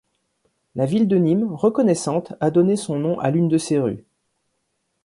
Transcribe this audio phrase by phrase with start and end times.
[0.73, 4.03] La ville de Nîmes, reconnaissante, a donné son nom à l'une de ses rues.